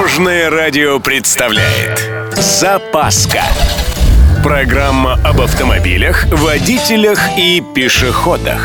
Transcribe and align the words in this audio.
Дорожное 0.00 0.48
радио 0.48 0.98
представляет 0.98 2.10
Запаска 2.34 3.42
Программа 4.42 5.20
об 5.22 5.42
автомобилях, 5.42 6.24
водителях 6.32 7.20
и 7.36 7.62
пешеходах 7.74 8.62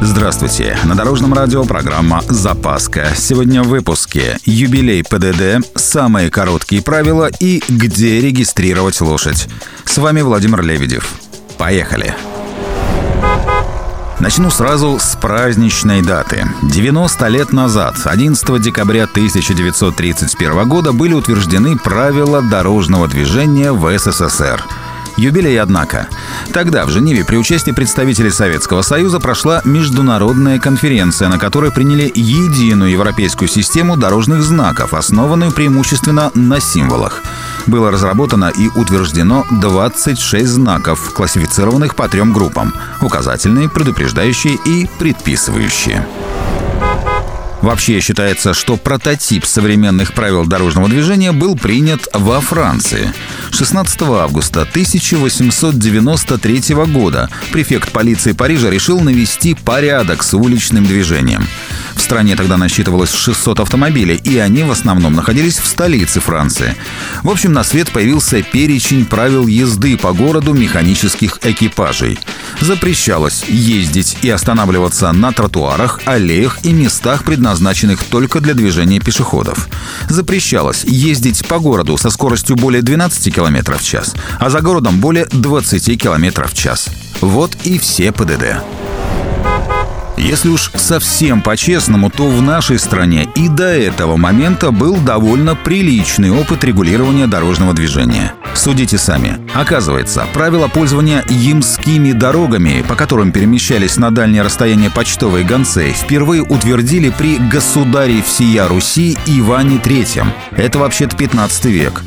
Здравствуйте! 0.00 0.76
На 0.82 0.96
Дорожном 0.96 1.32
радио 1.32 1.62
программа 1.62 2.22
«Запаска». 2.22 3.12
Сегодня 3.14 3.62
в 3.62 3.68
выпуске 3.68 4.36
юбилей 4.44 5.04
ПДД, 5.04 5.64
самые 5.78 6.28
короткие 6.28 6.82
правила 6.82 7.30
и 7.38 7.62
где 7.68 8.20
регистрировать 8.20 9.00
лошадь. 9.00 9.46
С 9.84 9.96
вами 9.98 10.22
Владимир 10.22 10.60
Лебедев. 10.62 11.08
Поехали! 11.56 12.16
Начну 14.22 14.50
сразу 14.50 15.00
с 15.00 15.16
праздничной 15.16 16.00
даты. 16.00 16.46
90 16.62 17.26
лет 17.26 17.52
назад, 17.52 17.96
11 18.04 18.62
декабря 18.62 19.02
1931 19.02 20.68
года, 20.68 20.92
были 20.92 21.12
утверждены 21.12 21.76
правила 21.76 22.40
дорожного 22.40 23.08
движения 23.08 23.72
в 23.72 23.98
СССР. 23.98 24.64
Юбилей, 25.16 25.60
однако. 25.60 26.06
Тогда 26.52 26.86
в 26.86 26.90
Женеве 26.90 27.24
при 27.24 27.36
участии 27.36 27.72
представителей 27.72 28.30
Советского 28.30 28.82
Союза 28.82 29.18
прошла 29.18 29.60
международная 29.64 30.60
конференция, 30.60 31.28
на 31.28 31.40
которой 31.40 31.72
приняли 31.72 32.08
единую 32.14 32.92
европейскую 32.92 33.48
систему 33.48 33.96
дорожных 33.96 34.44
знаков, 34.44 34.94
основанную 34.94 35.50
преимущественно 35.50 36.30
на 36.36 36.60
символах 36.60 37.22
было 37.66 37.90
разработано 37.90 38.52
и 38.56 38.68
утверждено 38.68 39.44
26 39.50 40.46
знаков, 40.46 41.12
классифицированных 41.14 41.94
по 41.94 42.08
трем 42.08 42.32
группам– 42.32 42.74
указательные, 43.00 43.68
предупреждающие 43.68 44.58
и 44.64 44.88
предписывающие. 44.98 46.06
Вообще 47.62 48.00
считается, 48.00 48.52
что 48.54 48.76
прототип 48.76 49.44
современных 49.44 50.14
правил 50.14 50.44
дорожного 50.44 50.88
движения 50.88 51.30
был 51.30 51.56
принят 51.56 52.08
во 52.12 52.40
Франции. 52.40 53.12
16 53.52 54.02
августа 54.02 54.62
1893 54.62 56.74
года 56.92 57.30
префект 57.52 57.92
полиции 57.92 58.32
Парижа 58.32 58.68
решил 58.68 58.98
навести 59.00 59.54
порядок 59.54 60.24
с 60.24 60.34
уличным 60.34 60.84
движением. 60.84 61.46
Стране 62.12 62.36
тогда 62.36 62.58
насчитывалось 62.58 63.10
600 63.10 63.60
автомобилей, 63.60 64.16
и 64.16 64.36
они 64.36 64.64
в 64.64 64.70
основном 64.70 65.14
находились 65.14 65.58
в 65.58 65.66
столице 65.66 66.20
Франции. 66.20 66.76
В 67.22 67.30
общем, 67.30 67.54
на 67.54 67.64
свет 67.64 67.90
появился 67.90 68.42
перечень 68.42 69.06
правил 69.06 69.46
езды 69.46 69.96
по 69.96 70.12
городу 70.12 70.52
механических 70.52 71.38
экипажей. 71.42 72.18
Запрещалось 72.60 73.44
ездить 73.48 74.18
и 74.20 74.28
останавливаться 74.28 75.10
на 75.12 75.32
тротуарах, 75.32 76.00
аллеях 76.04 76.58
и 76.66 76.74
местах, 76.74 77.24
предназначенных 77.24 78.04
только 78.04 78.40
для 78.40 78.52
движения 78.52 79.00
пешеходов. 79.00 79.70
Запрещалось 80.10 80.84
ездить 80.84 81.46
по 81.46 81.60
городу 81.60 81.96
со 81.96 82.10
скоростью 82.10 82.56
более 82.56 82.82
12 82.82 83.34
км 83.34 83.78
в 83.78 83.82
час, 83.82 84.14
а 84.38 84.50
за 84.50 84.60
городом 84.60 85.00
более 85.00 85.24
20 85.32 85.98
км 85.98 86.46
в 86.46 86.52
час. 86.52 86.90
Вот 87.22 87.56
и 87.64 87.78
все 87.78 88.12
ПДД. 88.12 88.81
Если 90.22 90.48
уж 90.48 90.70
совсем 90.76 91.42
по-честному, 91.42 92.08
то 92.08 92.28
в 92.28 92.40
нашей 92.40 92.78
стране 92.78 93.28
и 93.34 93.48
до 93.48 93.64
этого 93.64 94.16
момента 94.16 94.70
был 94.70 94.96
довольно 94.96 95.56
приличный 95.56 96.30
опыт 96.30 96.62
регулирования 96.62 97.26
дорожного 97.26 97.74
движения. 97.74 98.32
Судите 98.54 98.98
сами. 98.98 99.40
Оказывается, 99.52 100.24
правила 100.32 100.68
пользования 100.68 101.24
ямскими 101.28 102.12
дорогами, 102.12 102.84
по 102.86 102.94
которым 102.94 103.32
перемещались 103.32 103.96
на 103.96 104.12
дальнее 104.12 104.42
расстояние 104.42 104.90
почтовые 104.90 105.44
гонцы, 105.44 105.92
впервые 105.92 106.42
утвердили 106.42 107.10
при 107.10 107.38
государе 107.38 108.22
всея 108.22 108.68
Руси 108.68 109.18
Иване 109.26 109.78
III. 109.78 110.24
Это 110.56 110.78
вообще-то 110.78 111.16
15 111.16 111.64
век. 111.64 112.02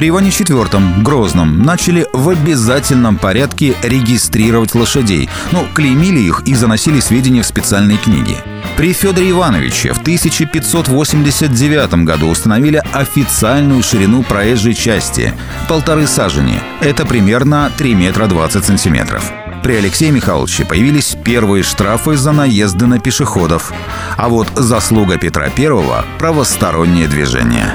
При 0.00 0.08
Иване 0.08 0.30
IV 0.30 1.02
Грозном 1.02 1.62
начали 1.62 2.06
в 2.14 2.30
обязательном 2.30 3.18
порядке 3.18 3.76
регистрировать 3.82 4.74
лошадей. 4.74 5.28
Ну, 5.52 5.66
клеймили 5.74 6.20
их 6.20 6.44
и 6.46 6.54
заносили 6.54 7.00
сведения 7.00 7.42
в 7.42 7.46
специальные 7.46 7.98
книги. 7.98 8.34
При 8.78 8.94
Федоре 8.94 9.28
Ивановиче 9.28 9.92
в 9.92 9.98
1589 9.98 12.06
году 12.06 12.30
установили 12.30 12.82
официальную 12.94 13.82
ширину 13.82 14.22
проезжей 14.22 14.72
части– 14.72 15.34
полторы 15.68 16.06
сажени. 16.06 16.58
Это 16.80 17.04
примерно 17.04 17.70
3 17.76 17.94
метра 17.94 18.26
20 18.26 18.64
сантиметров. 18.64 19.30
При 19.62 19.74
Алексее 19.74 20.12
Михайловиче 20.12 20.64
появились 20.64 21.14
первые 21.22 21.62
штрафы 21.62 22.16
за 22.16 22.32
наезды 22.32 22.86
на 22.86 23.00
пешеходов. 23.00 23.70
А 24.16 24.30
вот 24.30 24.48
заслуга 24.56 25.18
Петра 25.18 25.50
I– 25.54 26.04
правостороннее 26.18 27.06
движение. 27.06 27.74